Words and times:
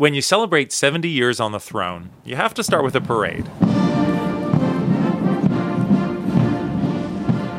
When 0.00 0.14
you 0.14 0.22
celebrate 0.22 0.72
70 0.72 1.10
years 1.10 1.40
on 1.40 1.52
the 1.52 1.60
throne, 1.60 2.08
you 2.24 2.34
have 2.34 2.54
to 2.54 2.64
start 2.64 2.84
with 2.84 2.96
a 2.96 3.02
parade. 3.02 3.44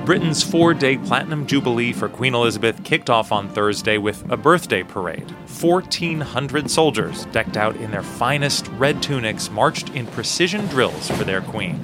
Britain's 0.08 0.42
four 0.42 0.74
day 0.74 0.98
platinum 0.98 1.46
jubilee 1.46 1.94
for 1.94 2.10
Queen 2.10 2.34
Elizabeth 2.34 2.84
kicked 2.84 3.12
off 3.12 3.32
on 3.32 3.48
Thursday 3.48 4.00
with 4.00 4.28
a 4.32 4.38
birthday 4.38 4.82
parade. 4.82 5.30
1,400 5.62 6.72
soldiers, 6.72 7.26
decked 7.26 7.58
out 7.58 7.76
in 7.76 7.92
their 7.92 8.02
finest 8.02 8.70
red 8.70 9.04
tunics, 9.04 9.52
marched 9.52 9.90
in 9.90 10.08
precision 10.08 10.66
drills 10.66 11.12
for 11.12 11.24
their 11.24 11.42
queen. 11.42 11.80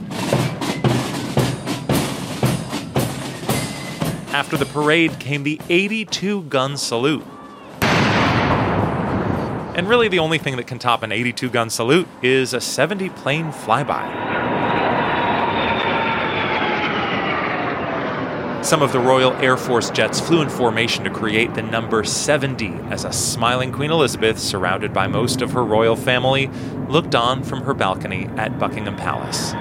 After 4.33 4.57
the 4.57 4.65
parade 4.65 5.19
came 5.19 5.43
the 5.43 5.61
82 5.69 6.41
gun 6.45 6.77
salute. 6.77 7.23
And 9.77 9.87
really, 9.87 10.07
the 10.07 10.17
only 10.17 10.39
thing 10.39 10.57
that 10.57 10.65
can 10.65 10.79
top 10.79 11.03
an 11.03 11.11
82 11.11 11.51
gun 11.51 11.69
salute 11.69 12.07
is 12.23 12.55
a 12.55 12.59
70 12.59 13.09
plane 13.11 13.51
flyby. 13.51 14.27
Some 18.65 18.82
of 18.82 18.91
the 18.91 18.99
Royal 18.99 19.33
Air 19.33 19.55
Force 19.55 19.91
jets 19.91 20.19
flew 20.19 20.41
in 20.41 20.49
formation 20.49 21.04
to 21.04 21.11
create 21.11 21.54
the 21.54 21.61
number 21.61 22.04
70 22.04 22.69
as 22.89 23.05
a 23.05 23.13
smiling 23.13 23.71
Queen 23.71 23.91
Elizabeth, 23.91 24.39
surrounded 24.39 24.93
by 24.93 25.05
most 25.05 25.43
of 25.43 25.51
her 25.51 25.63
royal 25.63 25.96
family, 25.96 26.47
looked 26.89 27.13
on 27.13 27.43
from 27.43 27.61
her 27.61 27.75
balcony 27.75 28.25
at 28.35 28.57
Buckingham 28.57 28.96
Palace. 28.96 29.54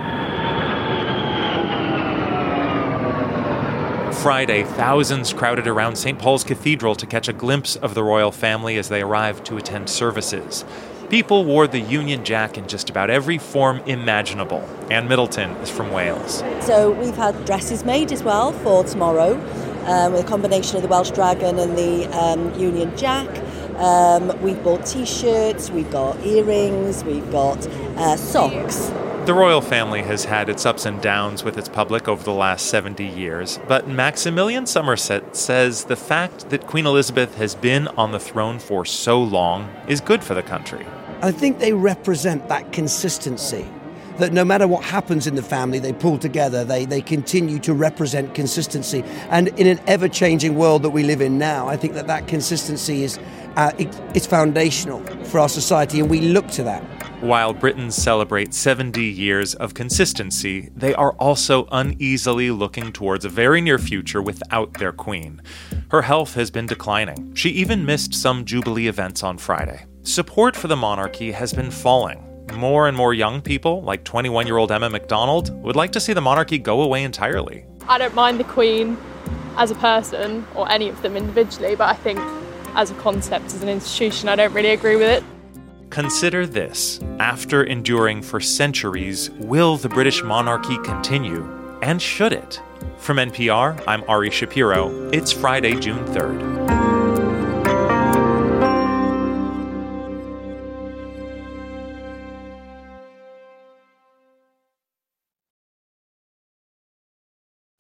Friday, 4.27 4.65
thousands 4.65 5.33
crowded 5.33 5.69
around 5.69 5.95
St. 5.95 6.19
Paul's 6.19 6.43
Cathedral 6.43 6.97
to 6.97 7.07
catch 7.07 7.29
a 7.29 7.33
glimpse 7.33 7.77
of 7.77 7.95
the 7.95 8.03
royal 8.03 8.33
family 8.33 8.77
as 8.77 8.89
they 8.89 9.01
arrived 9.01 9.47
to 9.47 9.57
attend 9.57 9.89
services. 9.89 10.65
People 11.09 11.45
wore 11.45 11.69
the 11.69 11.79
Union 11.79 12.25
Jack 12.25 12.59
in 12.59 12.67
just 12.67 12.91
about 12.91 13.09
every 13.09 13.39
form 13.39 13.79
imaginable. 13.87 14.69
Anne 14.91 15.07
Middleton 15.07 15.51
is 15.59 15.71
from 15.71 15.93
Wales. 15.93 16.43
So 16.63 16.91
we've 16.91 17.15
had 17.15 17.45
dresses 17.45 17.85
made 17.85 18.11
as 18.11 18.25
well 18.25 18.51
for 18.51 18.83
tomorrow 18.83 19.35
um, 19.85 20.13
with 20.13 20.25
a 20.25 20.29
combination 20.29 20.75
of 20.75 20.83
the 20.83 20.89
Welsh 20.89 21.13
Dragon 21.13 21.61
and 21.61 21.79
the 21.79 22.07
um, 22.07 22.53
Union 22.59 22.97
Jack. 22.97 23.29
Um, 23.77 24.37
we've 24.43 24.61
bought 24.65 24.85
t 24.85 25.07
shirts, 25.07 25.71
we've 25.71 25.93
got 25.93 26.19
earrings, 26.27 27.05
we've 27.05 27.31
got 27.31 27.65
uh, 27.97 28.17
socks. 28.17 28.91
The 29.27 29.35
royal 29.35 29.61
family 29.61 30.03
has 30.03 30.25
had 30.25 30.49
its 30.49 30.65
ups 30.65 30.87
and 30.87 31.03
downs 31.03 31.43
with 31.43 31.59
its 31.59 31.69
public 31.69 32.07
over 32.07 32.23
the 32.23 32.31
last 32.31 32.67
70 32.67 33.05
years, 33.05 33.59
but 33.67 33.89
Maximilian 33.89 34.67
Somerset 34.67 35.35
says 35.35 35.87
the 35.87 35.97
fact 35.97 36.51
that 36.51 36.69
Queen 36.69 36.87
Elizabeth 36.87 37.35
has 37.35 37.57
been 37.57 37.89
on 37.89 38.13
the 38.13 38.21
throne 38.21 38.61
for 38.61 38.85
so 38.85 39.21
long 39.21 39.69
is 39.89 40.01
good 40.01 40.23
for 40.23 40.35
the 40.35 40.45
country. 40.45 40.87
I 41.23 41.33
think 41.33 41.59
they 41.59 41.73
represent 41.73 42.49
that 42.51 42.71
consistency. 42.71 43.67
That 44.19 44.33
no 44.33 44.45
matter 44.45 44.69
what 44.69 44.85
happens 44.85 45.27
in 45.27 45.35
the 45.35 45.43
family, 45.43 45.81
they 45.81 45.93
pull 45.93 46.19
together, 46.19 46.65
they, 46.65 46.85
they 46.85 47.01
continue 47.01 47.59
to 47.59 47.75
represent 47.75 48.33
consistency. 48.33 49.03
And 49.31 49.49
in 49.59 49.67
an 49.67 49.81
ever 49.89 50.09
changing 50.09 50.55
world 50.55 50.85
that 50.85 50.91
we 50.91 51.03
live 51.03 51.21
in 51.21 51.37
now, 51.37 51.67
I 51.67 51.77
think 51.77 51.95
that 51.95 52.07
that 52.07 52.29
consistency 52.29 53.03
is 53.03 53.19
uh, 53.57 53.73
it, 53.77 53.89
it's 54.15 54.27
foundational 54.27 55.01
for 55.25 55.41
our 55.41 55.49
society, 55.49 55.99
and 55.99 56.09
we 56.09 56.21
look 56.21 56.47
to 56.53 56.63
that. 56.63 56.96
While 57.27 57.55
Britons 57.55 57.97
celebrate 57.97 58.55
70 58.55 59.03
years 59.03 59.57
of 59.57 59.75
consistency, 59.75 60.71
they 60.77 60.95
are 60.95 61.11
also 61.15 61.67
uneasily 61.73 62.53
looking 62.53 62.93
towards 62.93 63.25
a 63.25 63.29
very 63.29 63.61
near 63.61 63.79
future 63.79 64.23
without 64.23 64.75
their 64.75 64.93
queen. 64.93 65.43
Her 65.91 66.03
health 66.03 66.35
has 66.35 66.53
been 66.53 66.67
declining. 66.67 67.35
She 67.35 67.49
even 67.49 67.85
missed 67.85 68.15
some 68.15 68.45
Jubilee 68.45 68.87
events 68.87 69.25
on 69.25 69.39
Friday. 69.39 69.87
Support 70.05 70.55
for 70.55 70.69
the 70.69 70.77
monarchy 70.77 71.33
has 71.33 71.53
been 71.53 71.73
falling. 71.73 72.23
More 72.55 72.87
and 72.87 72.97
more 72.97 73.13
young 73.13 73.43
people, 73.43 73.83
like 73.83 74.05
21 74.05 74.47
year 74.47 74.59
old 74.59 74.71
Emma 74.71 74.89
Macdonald, 74.89 75.51
would 75.65 75.75
like 75.75 75.91
to 75.93 76.01
see 76.01 76.13
the 76.13 76.21
monarchy 76.21 76.59
go 76.59 76.83
away 76.83 77.03
entirely. 77.03 77.65
I 77.89 77.99
don't 77.99 78.15
mind 78.15 78.39
the 78.39 78.45
Queen 78.45 78.97
as 79.57 79.73
a 79.73 79.75
person 79.75 80.47
or 80.55 80.71
any 80.71 80.89
of 80.89 81.03
them 81.03 81.17
individually, 81.17 81.75
but 81.75 81.89
I 81.89 81.95
think 81.95 82.21
as 82.77 82.93
a 82.93 82.95
concept, 82.95 83.47
as 83.47 83.65
an 83.65 83.69
institution, 83.69 84.29
I 84.29 84.37
don't 84.37 84.53
really 84.53 84.71
agree 84.71 84.95
with 84.95 85.09
it. 85.09 85.25
Consider 85.97 86.47
this 86.47 87.01
after 87.21 87.65
enduring 87.65 88.21
for 88.21 88.39
centuries, 88.39 89.31
will 89.31 89.79
the 89.79 89.89
British 89.89 90.23
monarchy 90.23 90.77
continue? 90.85 91.43
And 91.81 92.03
should 92.03 92.35
it? 92.35 92.61
From 92.99 93.17
NPR, 93.17 93.83
I'm 93.89 94.05
Ari 94.07 94.31
Shapiro. 94.31 95.09
It's 95.09 95.33
Friday, 95.33 95.75
June 95.81 96.05
3rd. 96.05 96.67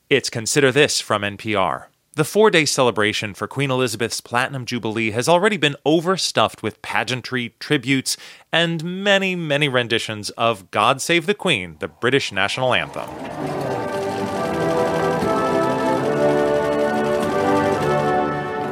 It's 0.09 0.31
Consider 0.31 0.73
This 0.73 1.03
from 1.03 1.21
NPR. 1.21 1.89
The 2.17 2.25
four 2.25 2.51
day 2.51 2.65
celebration 2.65 3.35
for 3.35 3.47
Queen 3.47 3.71
Elizabeth's 3.71 4.23
Platinum 4.23 4.65
Jubilee 4.65 5.11
has 5.11 5.29
already 5.29 5.59
been 5.59 5.77
overstuffed 5.85 6.63
with 6.63 6.81
pageantry, 6.81 7.55
tributes, 7.61 8.17
and 8.51 8.83
many, 9.05 9.37
many 9.37 9.69
renditions 9.69 10.31
of 10.31 10.71
God 10.71 11.03
Save 11.03 11.27
the 11.27 11.35
Queen, 11.35 11.77
the 11.79 11.89
British 11.89 12.33
national 12.33 12.73
anthem. 12.73 13.11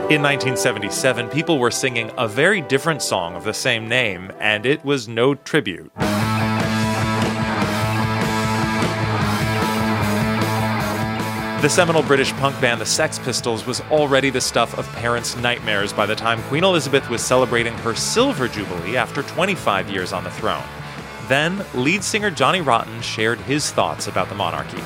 In 0.08 0.22
1977, 0.22 1.28
people 1.28 1.58
were 1.58 1.70
singing 1.70 2.10
a 2.16 2.26
very 2.26 2.62
different 2.62 3.02
song 3.02 3.34
of 3.34 3.44
the 3.44 3.52
same 3.52 3.86
name, 3.86 4.32
and 4.40 4.64
it 4.64 4.82
was 4.86 5.06
no 5.06 5.34
tribute. 5.34 5.92
The 11.64 11.70
seminal 11.70 12.02
British 12.02 12.30
punk 12.34 12.60
band 12.60 12.78
the 12.78 12.84
Sex 12.84 13.18
Pistols 13.18 13.64
was 13.64 13.80
already 13.90 14.28
the 14.28 14.38
stuff 14.38 14.76
of 14.76 14.86
parents' 14.92 15.34
nightmares 15.38 15.94
by 15.94 16.04
the 16.04 16.14
time 16.14 16.42
Queen 16.42 16.62
Elizabeth 16.62 17.08
was 17.08 17.24
celebrating 17.24 17.72
her 17.78 17.94
Silver 17.94 18.48
Jubilee 18.48 18.98
after 18.98 19.22
25 19.22 19.88
years 19.88 20.12
on 20.12 20.24
the 20.24 20.30
throne. 20.30 20.62
Then, 21.26 21.64
lead 21.72 22.04
singer 22.04 22.30
Johnny 22.30 22.60
Rotten 22.60 23.00
shared 23.00 23.40
his 23.40 23.70
thoughts 23.70 24.08
about 24.08 24.28
the 24.28 24.34
monarchy. 24.34 24.76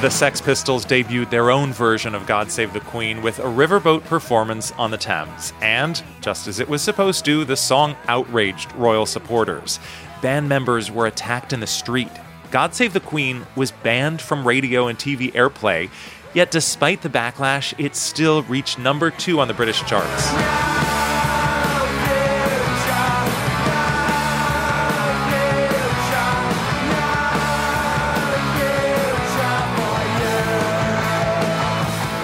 The 0.00 0.10
Sex 0.10 0.40
Pistols 0.40 0.86
debuted 0.86 1.28
their 1.28 1.50
own 1.50 1.74
version 1.74 2.14
of 2.14 2.26
God 2.26 2.50
Save 2.50 2.72
the 2.72 2.80
Queen 2.80 3.20
with 3.20 3.38
a 3.38 3.42
riverboat 3.42 4.02
performance 4.04 4.72
on 4.78 4.90
the 4.90 4.96
Thames. 4.96 5.52
And, 5.60 6.02
just 6.22 6.48
as 6.48 6.58
it 6.58 6.70
was 6.70 6.80
supposed 6.80 7.26
to, 7.26 7.44
the 7.44 7.54
song 7.54 7.94
outraged 8.08 8.72
royal 8.76 9.04
supporters. 9.04 9.78
Band 10.22 10.48
members 10.48 10.90
were 10.90 11.06
attacked 11.06 11.52
in 11.52 11.60
the 11.60 11.66
street. 11.66 12.08
God 12.50 12.74
Save 12.74 12.94
the 12.94 13.00
Queen 13.00 13.46
was 13.56 13.72
banned 13.72 14.22
from 14.22 14.48
radio 14.48 14.86
and 14.86 14.98
TV 14.98 15.32
airplay, 15.34 15.90
yet 16.32 16.50
despite 16.50 17.02
the 17.02 17.10
backlash, 17.10 17.74
it 17.76 17.94
still 17.94 18.42
reached 18.44 18.78
number 18.78 19.10
two 19.10 19.38
on 19.38 19.48
the 19.48 19.54
British 19.54 19.84
charts. 19.84 20.69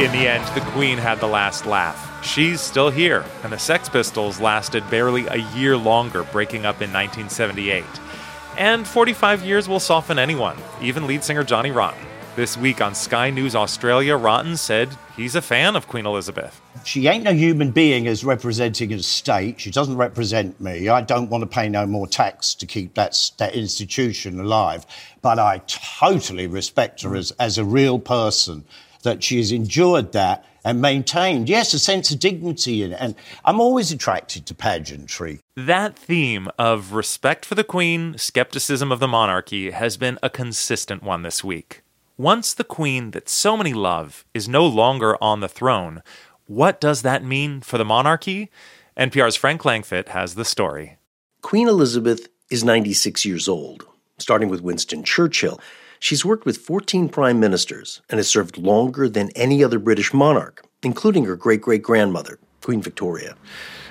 In 0.06 0.12
the 0.12 0.28
end, 0.28 0.47
the 0.55 0.61
Queen 0.71 0.99
had 0.99 1.19
the 1.19 1.27
last 1.27 1.67
laugh. 1.67 2.25
She's 2.25 2.61
still 2.61 2.91
here, 2.91 3.25
and 3.43 3.53
the 3.53 3.59
Sex 3.59 3.89
Pistols 3.89 4.39
lasted 4.39 4.89
barely 4.89 5.27
a 5.27 5.39
year 5.56 5.77
longer, 5.77 6.22
breaking 6.22 6.65
up 6.65 6.81
in 6.81 6.93
1978. 6.93 7.83
And 8.56 8.87
45 8.87 9.43
years 9.43 9.69
will 9.69 9.81
soften 9.81 10.16
anyone, 10.16 10.57
even 10.81 11.09
lead 11.09 11.25
singer 11.25 11.42
Johnny 11.42 11.72
Rotten. 11.72 12.07
This 12.36 12.57
week 12.57 12.81
on 12.81 12.95
Sky 12.95 13.31
News 13.31 13.57
Australia, 13.57 14.16
Rotten 14.16 14.57
said 14.57 14.97
he's 15.16 15.34
a 15.34 15.42
fan 15.42 15.75
of 15.75 15.89
Queen 15.89 16.07
Elizabeth. 16.07 16.60
She 16.84 17.09
ain't 17.09 17.25
no 17.25 17.33
human 17.33 17.72
being 17.72 18.07
as 18.07 18.25
representing 18.25 18.92
a 18.92 19.01
state. 19.01 19.59
She 19.60 19.72
doesn't 19.72 19.97
represent 19.97 20.60
me. 20.60 20.89
I 20.89 21.01
don't 21.01 21.31
want 21.31 21.42
to 21.42 21.48
pay 21.48 21.69
no 21.69 21.84
more 21.84 22.07
tax 22.07 22.54
to 22.54 22.66
keep 22.66 22.95
that, 22.95 23.33
that 23.39 23.57
institution 23.57 24.39
alive. 24.39 24.86
But 25.21 25.41
I 25.41 25.63
totally 25.66 26.47
respect 26.47 27.03
her 27.03 27.16
as, 27.16 27.33
as 27.41 27.59
a 27.59 27.65
real 27.65 27.98
person 27.98 28.65
that 29.07 29.25
she 29.25 29.39
has 29.39 29.51
endured 29.53 30.13
that 30.13 30.45
and 30.65 30.83
maintained, 30.83 31.49
yes, 31.49 31.73
a 31.73 31.79
sense 31.79 32.11
of 32.11 32.19
dignity 32.19 32.83
in 32.83 32.93
it. 32.93 32.99
And 33.01 33.15
I'm 33.45 33.61
always 33.61 33.93
attracted 33.93 34.47
to 34.47 34.55
pageantry. 34.55 35.41
That 35.57 35.97
theme 35.97 36.49
of 36.59 36.93
respect 36.93 37.47
for 37.47 37.55
the 37.55 37.65
Queen, 37.65 38.19
skepticism 38.19 38.91
of 38.91 38.99
the 38.99 39.09
monarchy 39.09 39.71
has 39.71 39.97
been 39.97 40.19
a 40.23 40.29
consistent 40.29 41.03
one 41.03 41.23
this 41.23 41.45
week. 41.45 41.83
Once 42.19 42.53
the 42.53 42.65
Queen 42.65 43.13
that 43.13 43.29
so 43.29 43.57
many 43.57 43.73
love 43.73 44.25
is 44.35 44.49
no 44.49 44.67
longer 44.67 45.17
on 45.23 45.41
the 45.41 45.49
throne, 45.49 46.03
what 46.47 46.81
does 46.81 47.03
that 47.03 47.23
mean 47.25 47.61
for 47.61 47.79
the 47.79 47.85
monarchy? 47.85 48.51
NPR's 48.97 49.37
Frank 49.37 49.63
Langfitt 49.63 50.09
has 50.09 50.35
the 50.35 50.45
story. 50.45 50.97
Queen 51.43 51.69
Elizabeth 51.69 52.29
is 52.51 52.65
96 52.65 53.25
years 53.25 53.49
old. 53.49 53.87
starting 54.19 54.49
with 54.49 54.63
Winston 54.63 55.05
Churchill. 55.05 55.61
She's 55.98 56.25
worked 56.25 56.45
with 56.45 56.59
14 56.59 57.09
prime 57.09 57.41
ministers 57.41 58.03
and 58.10 58.19
has 58.19 58.28
served 58.28 58.59
longer 58.59 59.09
than 59.09 59.31
any 59.31 59.65
other 59.65 59.78
British 59.78 60.13
monarch, 60.13 60.65
including 60.83 61.25
her 61.25 61.37
great 61.37 61.60
great 61.60 61.83
grandmother, 61.83 62.39
Queen 62.63 62.83
Victoria. 62.83 63.37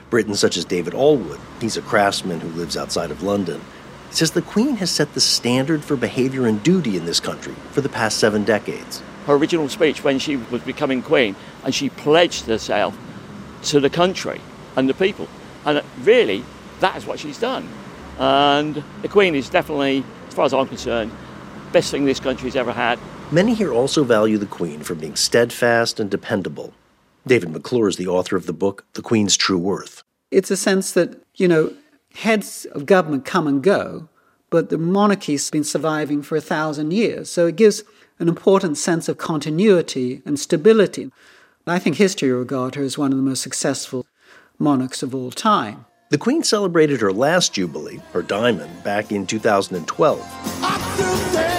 Britons 0.09 0.39
such 0.39 0.55
as 0.55 0.65
David 0.65 0.93
Allwood, 0.93 1.39
he's 1.59 1.77
a 1.77 1.81
craftsman 1.81 2.39
who 2.39 2.49
lives 2.49 2.77
outside 2.77 3.11
of 3.11 3.23
London, 3.23 3.59
says 4.11 4.31
the 4.31 4.41
Queen 4.41 4.75
has 4.77 4.91
set 4.91 5.13
the 5.13 5.21
standard 5.21 5.83
for 5.83 5.95
behavior 5.95 6.45
and 6.45 6.61
duty 6.63 6.95
in 6.95 7.05
this 7.05 7.19
country 7.19 7.55
for 7.71 7.81
the 7.81 7.89
past 7.89 8.17
seven 8.17 8.43
decades. 8.43 9.01
Her 9.25 9.33
original 9.33 9.67
speech 9.67 10.03
when 10.03 10.19
she 10.19 10.37
was 10.37 10.61
becoming 10.61 11.01
Queen, 11.01 11.35
and 11.63 11.73
she 11.73 11.89
pledged 11.89 12.45
herself 12.45 12.97
to 13.63 13.79
the 13.79 13.89
country 13.89 14.39
and 14.75 14.87
the 14.87 14.93
people. 14.93 15.27
And 15.65 15.79
uh, 15.79 15.83
really, 16.03 16.45
that 16.79 16.95
is 16.95 17.05
what 17.05 17.19
she's 17.19 17.39
done. 17.39 17.67
And 18.19 18.83
the 19.01 19.07
Queen 19.07 19.35
is 19.35 19.49
definitely, 19.49 20.03
as 20.27 20.33
far 20.35 20.45
as 20.45 20.53
I'm 20.53 20.67
concerned, 20.67 21.11
best 21.75 21.91
thing 21.91 22.05
this 22.05 22.21
country's 22.21 22.55
ever 22.55 22.71
had. 22.71 22.97
Many 23.33 23.53
here 23.53 23.73
also 23.73 24.05
value 24.05 24.37
the 24.37 24.45
Queen 24.45 24.79
for 24.79 24.95
being 24.95 25.17
steadfast 25.17 25.99
and 25.99 26.09
dependable. 26.09 26.73
David 27.27 27.49
McClure 27.49 27.89
is 27.89 27.97
the 27.97 28.07
author 28.07 28.37
of 28.37 28.45
the 28.45 28.53
book, 28.53 28.85
The 28.93 29.01
Queen's 29.01 29.35
True 29.35 29.57
Worth. 29.57 30.01
It's 30.31 30.49
a 30.49 30.55
sense 30.55 30.93
that, 30.93 31.21
you 31.35 31.49
know, 31.49 31.73
heads 32.13 32.63
of 32.71 32.85
government 32.85 33.25
come 33.25 33.45
and 33.45 33.61
go, 33.61 34.07
but 34.49 34.69
the 34.69 34.77
monarchy's 34.77 35.51
been 35.51 35.65
surviving 35.65 36.21
for 36.21 36.37
a 36.37 36.41
thousand 36.41 36.93
years. 36.93 37.29
So 37.29 37.47
it 37.47 37.57
gives 37.57 37.83
an 38.19 38.29
important 38.29 38.77
sense 38.77 39.09
of 39.09 39.17
continuity 39.17 40.21
and 40.25 40.39
stability. 40.39 41.11
I 41.67 41.79
think 41.79 41.97
history 41.97 42.31
will 42.31 42.39
regard 42.39 42.75
her 42.75 42.83
as 42.83 42.97
one 42.97 43.11
of 43.11 43.17
the 43.17 43.23
most 43.23 43.41
successful 43.41 44.05
monarchs 44.57 45.03
of 45.03 45.13
all 45.13 45.29
time. 45.29 45.87
The 46.09 46.17
Queen 46.17 46.41
celebrated 46.41 47.01
her 47.01 47.11
last 47.11 47.53
Jubilee, 47.53 47.99
her 48.13 48.21
diamond, 48.21 48.81
back 48.85 49.11
in 49.11 49.27
2012. 49.27 51.54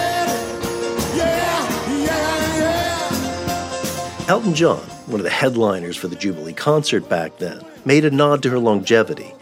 Elton 4.27 4.53
John, 4.53 4.83
one 5.05 5.21
of 5.21 5.23
the 5.23 5.29
headliners 5.29 5.95
for 5.95 6.09
the 6.09 6.15
Jubilee 6.17 6.51
concert 6.51 7.07
back 7.07 7.37
then, 7.37 7.65
made 7.85 8.03
a 8.03 8.11
nod 8.11 8.43
to 8.43 8.49
her 8.49 8.59
longevity. 8.59 9.33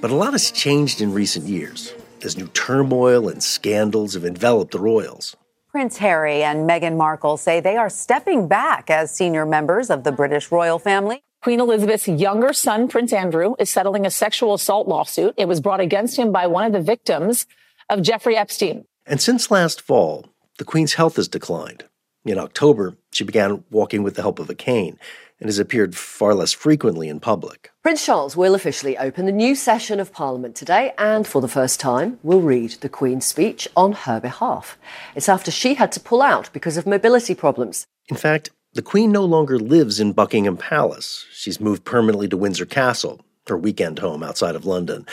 But 0.00 0.10
a 0.10 0.14
lot 0.14 0.32
has 0.32 0.50
changed 0.50 1.02
in 1.02 1.12
recent 1.12 1.46
years 1.46 1.92
as 2.22 2.38
new 2.38 2.46
turmoil 2.48 3.28
and 3.28 3.42
scandals 3.42 4.14
have 4.14 4.24
enveloped 4.24 4.72
the 4.72 4.78
royals. 4.78 5.36
Prince 5.70 5.98
Harry 5.98 6.42
and 6.42 6.66
Meghan 6.66 6.96
Markle 6.96 7.36
say 7.36 7.60
they 7.60 7.76
are 7.76 7.90
stepping 7.90 8.48
back 8.48 8.88
as 8.88 9.14
senior 9.14 9.44
members 9.44 9.90
of 9.90 10.04
the 10.04 10.12
British 10.12 10.50
royal 10.50 10.78
family. 10.78 11.22
Queen 11.42 11.60
Elizabeth's 11.60 12.08
younger 12.08 12.54
son, 12.54 12.88
Prince 12.88 13.12
Andrew, 13.12 13.54
is 13.58 13.68
settling 13.68 14.06
a 14.06 14.10
sexual 14.10 14.54
assault 14.54 14.88
lawsuit. 14.88 15.34
It 15.36 15.48
was 15.48 15.60
brought 15.60 15.80
against 15.80 16.18
him 16.18 16.32
by 16.32 16.46
one 16.46 16.64
of 16.64 16.72
the 16.72 16.80
victims 16.80 17.44
of 17.90 18.00
Jeffrey 18.00 18.38
Epstein. 18.38 18.86
And 19.04 19.20
since 19.20 19.50
last 19.50 19.82
fall, 19.82 20.24
the 20.56 20.64
Queen's 20.64 20.94
health 20.94 21.16
has 21.16 21.28
declined. 21.28 21.84
In 22.24 22.38
October, 22.38 22.96
she 23.12 23.22
began 23.22 23.64
walking 23.70 24.02
with 24.02 24.14
the 24.14 24.22
help 24.22 24.38
of 24.38 24.48
a 24.48 24.54
cane 24.54 24.98
and 25.38 25.48
has 25.48 25.58
appeared 25.58 25.94
far 25.94 26.34
less 26.34 26.52
frequently 26.52 27.08
in 27.08 27.20
public. 27.20 27.70
Prince 27.82 28.06
Charles 28.06 28.34
will 28.34 28.54
officially 28.54 28.96
open 28.96 29.26
the 29.26 29.32
new 29.32 29.54
session 29.54 30.00
of 30.00 30.10
Parliament 30.10 30.56
today 30.56 30.94
and, 30.96 31.26
for 31.26 31.42
the 31.42 31.48
first 31.48 31.80
time, 31.80 32.18
will 32.22 32.40
read 32.40 32.70
the 32.80 32.88
Queen's 32.88 33.26
speech 33.26 33.68
on 33.76 33.92
her 33.92 34.20
behalf. 34.20 34.78
It's 35.14 35.28
after 35.28 35.50
she 35.50 35.74
had 35.74 35.92
to 35.92 36.00
pull 36.00 36.22
out 36.22 36.48
because 36.54 36.78
of 36.78 36.86
mobility 36.86 37.34
problems. 37.34 37.84
In 38.08 38.16
fact, 38.16 38.50
the 38.72 38.80
Queen 38.80 39.12
no 39.12 39.24
longer 39.24 39.58
lives 39.58 40.00
in 40.00 40.12
Buckingham 40.12 40.56
Palace. 40.56 41.26
She's 41.30 41.60
moved 41.60 41.84
permanently 41.84 42.28
to 42.28 42.38
Windsor 42.38 42.66
Castle, 42.66 43.20
her 43.48 43.58
weekend 43.58 43.98
home 43.98 44.22
outside 44.22 44.54
of 44.54 44.64
London. 44.64 45.06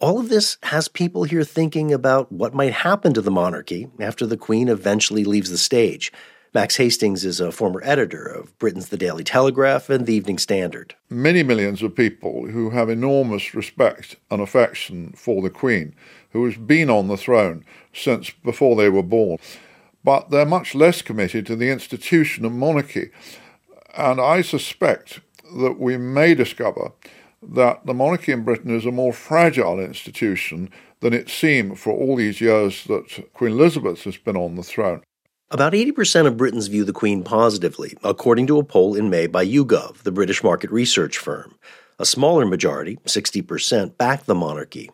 All 0.00 0.18
of 0.18 0.28
this 0.28 0.58
has 0.64 0.86
people 0.86 1.24
here 1.24 1.44
thinking 1.44 1.92
about 1.94 2.30
what 2.30 2.54
might 2.54 2.72
happen 2.74 3.14
to 3.14 3.22
the 3.22 3.30
monarchy 3.30 3.88
after 3.98 4.26
the 4.26 4.36
Queen 4.36 4.68
eventually 4.68 5.24
leaves 5.24 5.48
the 5.48 5.56
stage. 5.56 6.12
Max 6.54 6.76
Hastings 6.76 7.24
is 7.24 7.40
a 7.40 7.50
former 7.50 7.80
editor 7.82 8.26
of 8.26 8.58
Britain's 8.58 8.90
The 8.90 8.98
Daily 8.98 9.24
Telegraph 9.24 9.88
and 9.88 10.04
The 10.04 10.12
Evening 10.12 10.36
Standard. 10.36 10.94
Many 11.08 11.42
millions 11.42 11.82
of 11.82 11.94
people 11.94 12.46
who 12.48 12.68
have 12.68 12.90
enormous 12.90 13.54
respect 13.54 14.16
and 14.30 14.42
affection 14.42 15.14
for 15.16 15.40
the 15.40 15.48
Queen, 15.48 15.94
who 16.32 16.44
has 16.44 16.58
been 16.58 16.90
on 16.90 17.08
the 17.08 17.16
throne 17.16 17.64
since 17.94 18.28
before 18.44 18.76
they 18.76 18.90
were 18.90 19.02
born, 19.02 19.38
but 20.04 20.28
they're 20.28 20.44
much 20.44 20.74
less 20.74 21.00
committed 21.00 21.46
to 21.46 21.56
the 21.56 21.70
institution 21.70 22.44
of 22.44 22.52
monarchy. 22.52 23.08
And 23.96 24.20
I 24.20 24.42
suspect 24.42 25.20
that 25.56 25.80
we 25.80 25.96
may 25.96 26.34
discover 26.34 26.92
that 27.42 27.86
the 27.86 27.94
monarchy 27.94 28.30
in 28.30 28.44
Britain 28.44 28.76
is 28.76 28.84
a 28.84 28.92
more 28.92 29.14
fragile 29.14 29.80
institution 29.80 30.68
than 31.00 31.14
it 31.14 31.30
seemed 31.30 31.78
for 31.78 31.94
all 31.94 32.16
these 32.16 32.42
years 32.42 32.84
that 32.84 33.32
Queen 33.32 33.52
Elizabeth 33.52 34.04
has 34.04 34.18
been 34.18 34.36
on 34.36 34.56
the 34.56 34.62
throne. 34.62 35.02
About 35.52 35.74
80% 35.74 36.26
of 36.26 36.38
Britons 36.38 36.68
view 36.68 36.82
the 36.82 36.94
Queen 36.94 37.22
positively, 37.22 37.94
according 38.02 38.46
to 38.46 38.58
a 38.58 38.64
poll 38.64 38.94
in 38.94 39.10
May 39.10 39.26
by 39.26 39.44
YouGov, 39.44 39.98
the 39.98 40.10
British 40.10 40.42
market 40.42 40.70
research 40.70 41.18
firm. 41.18 41.56
A 41.98 42.06
smaller 42.06 42.46
majority, 42.46 42.96
60%, 43.04 43.98
back 43.98 44.24
the 44.24 44.34
monarchy. 44.34 44.90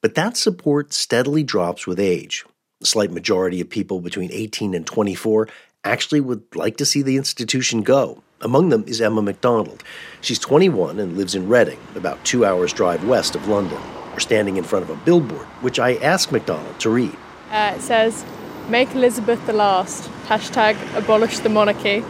But 0.00 0.14
that 0.14 0.38
support 0.38 0.94
steadily 0.94 1.42
drops 1.42 1.86
with 1.86 2.00
age. 2.00 2.46
A 2.82 2.86
slight 2.86 3.10
majority 3.10 3.60
of 3.60 3.68
people 3.68 4.00
between 4.00 4.32
18 4.32 4.72
and 4.72 4.86
24 4.86 5.46
actually 5.84 6.22
would 6.22 6.42
like 6.54 6.78
to 6.78 6.86
see 6.86 7.02
the 7.02 7.18
institution 7.18 7.82
go. 7.82 8.22
Among 8.40 8.70
them 8.70 8.84
is 8.86 9.02
Emma 9.02 9.20
MacDonald. 9.20 9.84
She's 10.22 10.38
21 10.38 10.98
and 10.98 11.18
lives 11.18 11.34
in 11.34 11.50
Reading, 11.50 11.80
about 11.96 12.24
two 12.24 12.46
hours' 12.46 12.72
drive 12.72 13.04
west 13.04 13.36
of 13.36 13.46
London. 13.46 13.78
We're 14.12 14.20
standing 14.20 14.56
in 14.56 14.64
front 14.64 14.86
of 14.86 14.90
a 14.90 15.04
billboard, 15.04 15.46
which 15.60 15.78
I 15.78 15.96
asked 15.96 16.32
MacDonald 16.32 16.80
to 16.80 16.88
read. 16.88 17.14
Uh, 17.50 17.74
it 17.76 17.82
says, 17.82 18.24
Make 18.68 18.94
Elizabeth 18.94 19.46
the 19.46 19.54
last. 19.54 20.10
Hashtag 20.26 20.76
abolish 20.94 21.38
the 21.38 21.48
monarchy. 21.48 22.04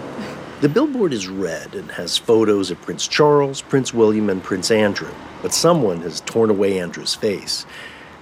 The 0.60 0.68
billboard 0.68 1.12
is 1.12 1.28
red 1.28 1.76
and 1.76 1.88
has 1.92 2.18
photos 2.18 2.72
of 2.72 2.82
Prince 2.82 3.06
Charles, 3.06 3.62
Prince 3.62 3.94
William, 3.94 4.28
and 4.28 4.42
Prince 4.42 4.72
Andrew, 4.72 5.14
but 5.40 5.54
someone 5.54 6.00
has 6.00 6.20
torn 6.22 6.50
away 6.50 6.80
Andrew's 6.80 7.14
face. 7.14 7.64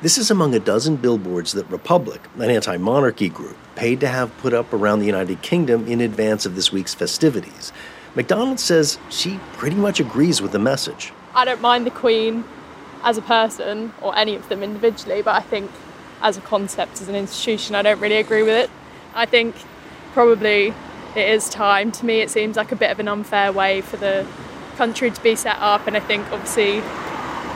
This 0.03 0.19
is 0.19 0.31
among 0.31 0.55
a 0.55 0.61
dozen 0.61 0.97
billboards 0.97 1.53
that 1.53 1.65
Republic, 1.71 2.21
an 2.35 2.51
anti 2.51 2.77
monarchy 2.77 3.31
group, 3.31 3.57
paid 3.75 4.01
to 4.01 4.09
have 4.09 4.37
put 4.37 4.53
up 4.53 4.71
around 4.75 4.99
the 4.99 5.07
United 5.07 5.41
Kingdom 5.41 5.89
in 5.89 6.03
advance 6.03 6.45
of 6.45 6.57
this 6.57 6.71
week's 6.71 6.93
festivities. 6.93 7.73
McDonald 8.15 8.61
says 8.61 8.99
she 9.09 9.41
pretty 9.55 9.77
much 9.77 9.99
agrees 9.99 10.43
with 10.43 10.53
the 10.53 10.59
message. 10.59 11.11
I 11.35 11.47
don't 11.47 11.63
mind 11.63 11.87
the 11.87 11.91
Queen 11.91 12.45
as 13.03 13.17
a 13.17 13.23
person 13.23 13.95
or 14.03 14.15
any 14.15 14.37
of 14.37 14.47
them 14.51 14.63
individually, 14.63 15.23
but 15.23 15.37
I 15.37 15.41
think 15.41 15.71
as 16.23 16.37
a 16.37 16.41
concept, 16.41 17.01
as 17.01 17.09
an 17.09 17.15
institution, 17.15 17.75
I 17.75 17.83
don't 17.83 18.01
really 18.01 18.17
agree 18.17 18.43
with 18.43 18.55
it. 18.55 18.71
I 19.15 19.27
think 19.27 19.55
probably 20.13 20.75
it 21.15 21.29
is 21.29 21.49
time. 21.49 21.93
To 21.93 22.07
me, 22.07 22.21
it 22.21 22.31
seems 22.31 22.57
like 22.57 22.73
a 22.73 22.77
bit 22.77 22.91
of 22.91 22.99
an 23.01 23.09
unfair 23.09 23.53
way 23.53 23.81
for 23.81 23.97
the 23.97 24.27
country 24.77 25.11
to 25.11 25.23
be 25.23 25.35
set 25.35 25.57
up, 25.59 25.87
and 25.87 25.97
I 25.97 26.01
think 26.01 26.31
obviously 26.33 26.83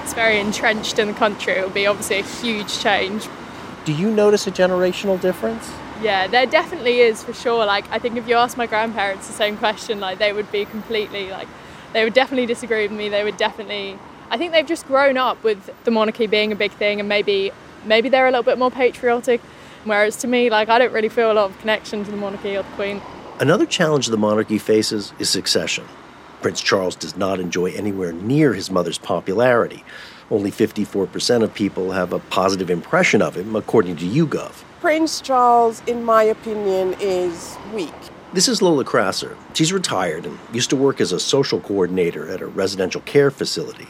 it's 0.03 0.15
very 0.15 0.41
entrenched 0.41 0.99
in 0.99 1.09
the 1.09 1.15
country. 1.15 1.55
It 1.55 1.63
will 1.63 1.71
be 1.71 1.87
obviously 1.87 2.21
a 2.21 2.23
huge 2.23 2.79
change. 2.79 3.29
Do 3.85 3.93
you 3.93 4.11
notice 4.11 4.47
a 4.47 4.51
generational 4.51 5.21
difference? 5.21 5.71
Yeah, 6.03 6.27
there 6.27 6.47
definitely 6.47 7.01
is 7.01 7.23
for 7.23 7.35
sure. 7.35 7.67
Like, 7.67 7.85
I 7.91 7.99
think 7.99 8.17
if 8.17 8.27
you 8.27 8.35
ask 8.35 8.57
my 8.57 8.67
grandparents 8.67 9.27
the 9.27 9.35
same 9.35 9.57
question, 9.57 10.01
like, 10.01 10.19
they 10.19 10.33
would 10.33 10.51
be 10.51 10.65
completely, 10.65 11.31
like, 11.31 11.49
they 11.93 12.05
would 12.05 12.15
definitely 12.15 12.47
disagree 12.47 12.83
with 12.83 12.97
me. 12.97 13.09
They 13.09 13.25
would 13.25 13.37
definitely, 13.37 13.99
I 14.31 14.39
think 14.39 14.53
they've 14.53 14.67
just 14.67 14.87
grown 14.87 15.19
up 15.19 15.43
with 15.45 15.71
the 15.85 15.91
monarchy 15.91 16.27
being 16.27 16.53
a 16.53 16.57
big 16.57 16.73
thing 16.73 17.01
and 17.01 17.09
maybe 17.09 17.53
maybe 17.85 18.09
they're 18.09 18.27
a 18.27 18.31
little 18.31 18.43
bit 18.43 18.59
more 18.59 18.71
patriotic. 18.71 19.41
Whereas 19.85 20.17
to 20.17 20.27
me, 20.27 20.51
like 20.51 20.69
I 20.69 20.79
don't 20.79 20.93
really 20.93 21.09
feel 21.09 21.33
a 21.33 21.35
lot 21.35 21.51
of 21.51 21.59
connection 21.61 22.05
to 22.05 22.11
the 22.11 22.17
monarchy 22.17 22.57
or 22.57 22.63
the 22.63 22.69
Queen. 22.71 23.01
Another 23.41 23.65
challenge 23.65 24.09
the 24.09 24.19
monarchy 24.19 24.59
faces 24.59 25.13
is 25.19 25.31
succession. 25.31 25.85
Prince 26.43 26.61
Charles 26.61 26.97
does 26.97 27.17
not 27.17 27.41
enjoy 27.41 27.71
anywhere 27.73 28.13
near 28.13 28.53
his 28.55 28.71
mother's 28.71 28.99
popularity. 28.99 29.85
Only 30.31 30.51
54% 30.51 31.43
of 31.43 31.53
people 31.53 31.93
have 31.93 32.13
a 32.13 32.19
positive 32.19 32.71
impression 32.71 33.21
of 33.21 33.35
him, 33.37 33.57
according 33.57 33.97
to 33.97 34.07
YouGov. 34.07 34.63
Prince 34.81 35.21
Charles, 35.21 35.83
in 35.87 36.05
my 36.05 36.23
opinion, 36.23 36.95
is 37.01 37.57
weak. 37.75 37.93
This 38.33 38.47
is 38.47 38.63
Lola 38.63 38.85
Crasser. 38.85 39.37
She's 39.55 39.73
retired 39.73 40.25
and 40.25 40.39
used 40.53 40.71
to 40.71 40.77
work 40.77 41.01
as 41.01 41.13
a 41.13 41.19
social 41.19 41.61
coordinator 41.61 42.31
at 42.31 42.41
a 42.41 42.47
residential 42.47 43.01
care 43.03 43.31
facility. 43.31 43.89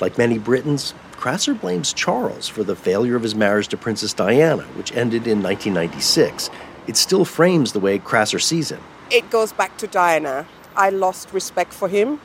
Like 0.00 0.16
many 0.16 0.38
Britons, 0.38 0.94
Crasser 1.20 1.52
blames 1.52 1.92
Charles 1.92 2.48
for 2.48 2.64
the 2.64 2.74
failure 2.74 3.14
of 3.14 3.22
his 3.22 3.34
marriage 3.34 3.68
to 3.68 3.76
Princess 3.76 4.14
Diana, 4.14 4.62
which 4.74 4.96
ended 4.96 5.26
in 5.26 5.42
1996. 5.42 6.48
It 6.86 6.96
still 6.96 7.26
frames 7.26 7.74
the 7.74 7.78
way 7.78 7.98
Crasser 7.98 8.38
sees 8.38 8.70
him. 8.70 8.80
It 9.10 9.28
goes 9.28 9.52
back 9.52 9.76
to 9.76 9.86
Diana. 9.86 10.46
I 10.74 10.88
lost 10.88 11.34
respect 11.34 11.74
for 11.74 11.88
him 11.88 12.22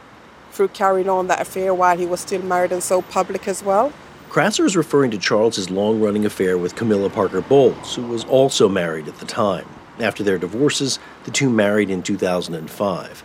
through 0.52 0.70
carrying 0.70 1.10
on 1.10 1.28
that 1.28 1.42
affair 1.42 1.74
while 1.74 1.98
he 1.98 2.06
was 2.06 2.22
still 2.22 2.42
married 2.42 2.72
and 2.72 2.82
so 2.82 3.02
public 3.02 3.50
as 3.50 3.62
well. 3.62 3.92
Crasser 4.30 4.64
is 4.64 4.78
referring 4.78 5.12
to 5.12 5.18
Charles's 5.18 5.70
long 5.70 6.00
running 6.00 6.26
affair 6.26 6.58
with 6.58 6.78
Camilla 6.78 7.10
Parker 7.10 7.42
Bowles, 7.42 7.96
who 7.96 8.04
was 8.04 8.24
also 8.24 8.70
married 8.70 9.10
at 9.10 9.18
the 9.18 9.26
time. 9.26 9.68
After 10.00 10.24
their 10.24 10.38
divorces, 10.38 11.00
the 11.26 11.32
two 11.32 11.50
married 11.50 11.90
in 11.90 12.02
2005. 12.02 13.24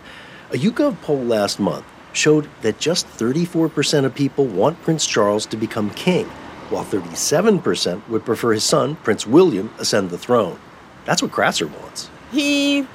A 0.49 0.53
YouGov 0.55 1.01
poll 1.01 1.23
last 1.23 1.61
month 1.61 1.85
showed 2.13 2.49
that 2.61 2.79
just 2.79 3.07
34% 3.17 4.05
of 4.05 4.13
people 4.15 4.45
want 4.45 4.81
Prince 4.83 5.05
Charles 5.05 5.45
to 5.47 5.57
become 5.57 5.89
king. 5.91 6.29
while 6.69 6.85
37% 6.85 8.07
would 8.07 8.23
prefer 8.25 8.53
his 8.53 8.63
son, 8.63 8.95
Prince 9.03 9.27
William, 9.27 9.73
ascend 9.77 10.09
the 10.09 10.17
throne. 10.17 10.57
That's 11.03 11.21
what 11.21 11.31
Krasser 11.31 11.69
wants. 11.81 12.09
He 12.31 12.87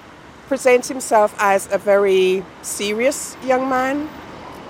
presents 0.49 0.89
himself 0.89 1.35
as 1.39 1.71
a 1.71 1.77
very 1.77 2.43
serious 2.63 3.37
young 3.45 3.69
man. 3.69 4.09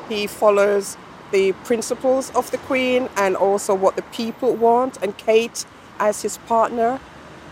He 0.09 0.27
follows 0.27 0.97
the 1.31 1.53
principles 1.65 2.31
of 2.35 2.51
the 2.51 2.59
Queen 2.59 3.09
and 3.17 3.37
also 3.37 3.75
what 3.75 3.95
the 3.97 4.03
people 4.03 4.55
want, 4.57 5.01
and 5.03 5.17
Kate, 5.17 5.65
as 5.99 6.23
his 6.23 6.39
partner, 6.39 6.99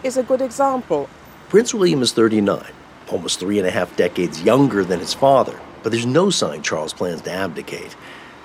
is 0.03 0.17
a 0.17 0.23
good 0.23 0.41
example. 0.41 1.09
Prince 1.49 1.73
William 1.73 2.03
is 2.03 2.13
39, 2.13 2.65
almost 3.11 3.39
three 3.39 3.59
and 3.59 3.69
a 3.69 3.71
half 3.71 3.95
decades 3.97 4.43
younger 4.43 4.83
than 4.85 4.99
his 5.01 5.15
father, 5.15 5.59
but 5.85 5.93
there's 5.93 6.07
no 6.07 6.31
sign 6.31 6.63
Charles 6.63 6.93
plans 6.93 7.21
to 7.23 7.31
abdicate. 7.31 7.95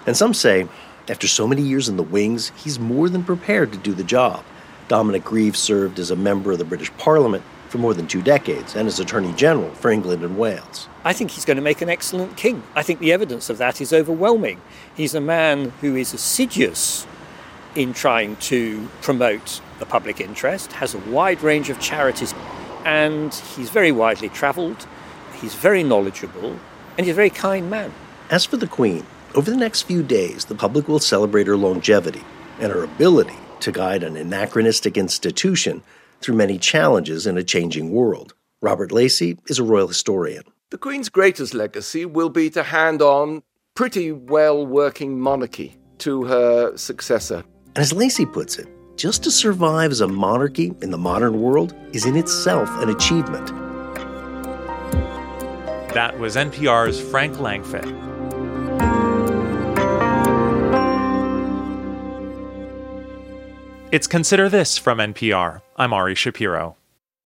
And 0.06 0.16
some 0.16 0.36
say, 0.36 0.68
after 1.08 1.28
so 1.28 1.48
many 1.48 1.64
years 1.64 1.90
in 1.90 1.98
the 1.98 2.04
wings, 2.04 2.52
he's 2.56 2.78
more 2.78 3.10
than 3.10 3.24
prepared 3.24 3.72
to 3.72 3.80
do 3.80 3.94
the 3.94 4.04
job. 4.04 4.44
Dominic 4.90 5.24
Grieve 5.24 5.58
served 5.58 5.98
as 6.00 6.12
a 6.12 6.16
member 6.16 6.52
of 6.52 6.60
the 6.60 6.66
British 6.66 6.92
Parliament 6.98 7.44
for 7.70 7.78
more 7.78 7.94
than 7.94 8.08
two 8.08 8.22
decades 8.22 8.76
and 8.76 8.88
as 8.88 9.00
Attorney 9.00 9.32
General 9.34 9.72
for 9.76 9.90
England 9.90 10.24
and 10.24 10.38
Wales. 10.38 10.90
I 11.06 11.14
think 11.14 11.32
he's 11.32 11.46
going 11.46 11.58
to 11.58 11.64
make 11.64 11.82
an 11.82 11.90
excellent 11.90 12.36
king. 12.36 12.62
I 12.76 12.84
think 12.84 13.00
the 13.00 13.14
evidence 13.14 13.50
of 13.50 13.58
that 13.60 13.80
is 13.80 13.94
overwhelming. 13.94 14.60
He's 14.94 15.16
a 15.16 15.22
man 15.22 15.70
who 15.82 15.96
is 15.96 16.14
assiduous 16.14 17.08
in 17.76 17.94
trying 17.94 18.36
to 18.38 18.90
promote 19.02 19.62
the 19.78 19.86
public 19.86 20.20
interest, 20.20 20.74
has 20.74 20.94
a 20.94 20.98
wide 20.98 21.42
range 21.42 21.70
of 21.70 21.80
charities, 21.80 22.34
and 22.84 23.34
he's 23.34 23.70
very 23.70 23.92
widely 23.92 24.28
travelled, 24.30 24.88
he's 25.40 25.54
very 25.54 25.84
knowledgeable, 25.84 26.60
and 27.00 27.06
he's 27.06 27.14
a 27.14 27.16
very 27.16 27.30
kind 27.30 27.70
man. 27.70 27.94
As 28.30 28.44
for 28.44 28.58
the 28.58 28.68
Queen, 28.68 29.06
over 29.34 29.50
the 29.50 29.56
next 29.56 29.84
few 29.84 30.04
days, 30.04 30.44
the 30.44 30.54
public 30.54 30.90
will 30.90 31.00
celebrate 31.00 31.48
her 31.48 31.56
longevity 31.56 32.22
and 32.60 32.74
her 32.74 32.84
ability 32.84 33.38
to 33.62 33.72
guide 33.72 34.04
an 34.04 34.18
anachronistic 34.18 34.98
institution 34.98 35.82
through 36.20 36.36
many 36.36 36.58
challenges 36.58 37.26
in 37.26 37.38
a 37.38 37.44
changing 37.44 37.92
world. 37.92 38.34
Robert 38.62 38.92
Lacey 38.92 39.38
is 39.48 39.60
a 39.60 39.64
royal 39.64 39.88
historian. 39.88 40.44
The 40.72 40.78
Queen's 40.78 41.08
greatest 41.08 41.54
legacy 41.54 42.06
will 42.06 42.28
be 42.28 42.50
to 42.50 42.64
hand 42.64 43.02
on 43.02 43.44
pretty 43.76 44.12
well 44.12 44.68
working 44.68 45.18
monarchy 45.18 45.78
to 46.00 46.26
her 46.26 46.76
successor. 46.76 47.46
And 47.68 47.78
as 47.78 47.94
Lacey 47.94 48.26
puts 48.26 48.58
it, 48.58 48.68
just 48.98 49.24
to 49.24 49.32
survive 49.32 49.92
as 49.92 50.02
a 50.02 50.08
monarchy 50.10 50.74
in 50.82 50.92
the 50.92 50.98
modern 50.98 51.40
world 51.40 51.74
is 51.94 52.04
in 52.04 52.18
itself 52.18 52.70
an 52.82 52.90
achievement. 52.90 53.69
That 55.94 56.20
was 56.20 56.36
NPR's 56.36 57.02
Frank 57.02 57.38
Langfitt. 57.38 57.88
It's 63.92 64.06
Consider 64.06 64.50
This 64.50 64.78
from 64.78 65.00
NPR. 65.00 65.62
I'm 65.76 65.94
Ari 65.94 66.14
Shapiro. 66.14 66.79